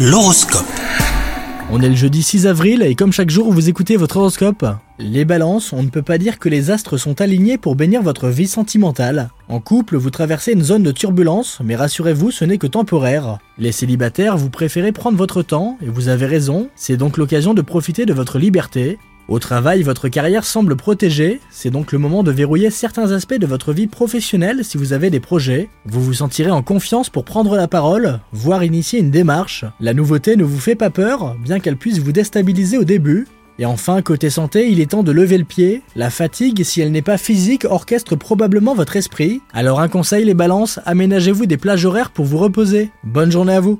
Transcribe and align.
L'horoscope. 0.00 0.64
On 1.72 1.80
est 1.80 1.88
le 1.88 1.96
jeudi 1.96 2.22
6 2.22 2.46
avril 2.46 2.82
et 2.82 2.94
comme 2.94 3.12
chaque 3.12 3.30
jour 3.30 3.52
vous 3.52 3.68
écoutez 3.68 3.96
votre 3.96 4.18
horoscope, 4.18 4.64
les 5.00 5.24
balances, 5.24 5.72
on 5.72 5.82
ne 5.82 5.88
peut 5.88 6.02
pas 6.02 6.18
dire 6.18 6.38
que 6.38 6.48
les 6.48 6.70
astres 6.70 6.98
sont 6.98 7.20
alignés 7.20 7.58
pour 7.58 7.74
bénir 7.74 8.00
votre 8.00 8.28
vie 8.28 8.46
sentimentale. 8.46 9.30
En 9.48 9.58
couple, 9.58 9.96
vous 9.96 10.10
traversez 10.10 10.52
une 10.52 10.62
zone 10.62 10.84
de 10.84 10.92
turbulence, 10.92 11.58
mais 11.64 11.74
rassurez-vous, 11.74 12.30
ce 12.30 12.44
n'est 12.44 12.58
que 12.58 12.68
temporaire. 12.68 13.38
Les 13.58 13.72
célibataires, 13.72 14.36
vous 14.36 14.50
préférez 14.50 14.92
prendre 14.92 15.18
votre 15.18 15.42
temps, 15.42 15.78
et 15.82 15.88
vous 15.88 16.06
avez 16.06 16.26
raison, 16.26 16.68
c'est 16.76 16.96
donc 16.96 17.16
l'occasion 17.16 17.52
de 17.52 17.62
profiter 17.62 18.06
de 18.06 18.12
votre 18.12 18.38
liberté. 18.38 18.98
Au 19.28 19.38
travail, 19.38 19.82
votre 19.82 20.08
carrière 20.08 20.44
semble 20.44 20.74
protégée, 20.74 21.38
c'est 21.50 21.68
donc 21.68 21.92
le 21.92 21.98
moment 21.98 22.22
de 22.22 22.30
verrouiller 22.30 22.70
certains 22.70 23.12
aspects 23.12 23.34
de 23.34 23.46
votre 23.46 23.74
vie 23.74 23.86
professionnelle 23.86 24.64
si 24.64 24.78
vous 24.78 24.94
avez 24.94 25.10
des 25.10 25.20
projets. 25.20 25.68
Vous 25.84 26.02
vous 26.02 26.14
sentirez 26.14 26.50
en 26.50 26.62
confiance 26.62 27.10
pour 27.10 27.26
prendre 27.26 27.54
la 27.54 27.68
parole, 27.68 28.20
voire 28.32 28.64
initier 28.64 29.00
une 29.00 29.10
démarche. 29.10 29.66
La 29.80 29.92
nouveauté 29.92 30.36
ne 30.36 30.44
vous 30.44 30.58
fait 30.58 30.76
pas 30.76 30.88
peur, 30.88 31.36
bien 31.44 31.60
qu'elle 31.60 31.76
puisse 31.76 31.98
vous 31.98 32.12
déstabiliser 32.12 32.78
au 32.78 32.84
début. 32.84 33.26
Et 33.58 33.66
enfin, 33.66 34.00
côté 34.00 34.30
santé, 34.30 34.70
il 34.70 34.80
est 34.80 34.92
temps 34.92 35.02
de 35.02 35.12
lever 35.12 35.36
le 35.36 35.44
pied. 35.44 35.82
La 35.94 36.08
fatigue, 36.08 36.64
si 36.64 36.80
elle 36.80 36.92
n'est 36.92 37.02
pas 37.02 37.18
physique, 37.18 37.66
orchestre 37.68 38.16
probablement 38.16 38.74
votre 38.74 38.96
esprit. 38.96 39.42
Alors 39.52 39.80
un 39.80 39.88
conseil 39.88 40.24
les 40.24 40.32
balances, 40.32 40.80
aménagez-vous 40.86 41.44
des 41.44 41.58
plages 41.58 41.84
horaires 41.84 42.12
pour 42.12 42.24
vous 42.24 42.38
reposer. 42.38 42.90
Bonne 43.04 43.30
journée 43.30 43.54
à 43.54 43.60
vous 43.60 43.78